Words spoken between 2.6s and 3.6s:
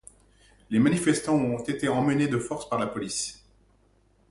par la police.